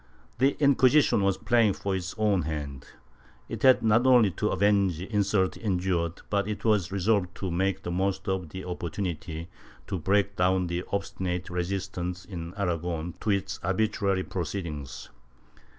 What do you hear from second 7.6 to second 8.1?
the